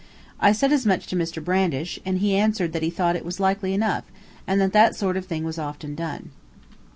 I 0.39 0.51
said 0.51 0.71
as 0.73 0.83
much 0.83 1.05
to 1.05 1.15
Mr. 1.15 1.43
Brandish, 1.45 1.99
and 2.03 2.17
he 2.17 2.35
answered 2.35 2.73
that 2.73 2.81
he 2.81 2.89
thought 2.89 3.15
it 3.15 3.23
was 3.23 3.39
likely 3.39 3.71
enough, 3.75 4.05
and 4.47 4.59
that 4.59 4.73
that 4.73 4.95
sort 4.95 5.15
of 5.15 5.27
thing 5.27 5.43
was 5.43 5.59
often 5.59 5.93
done. 5.93 6.31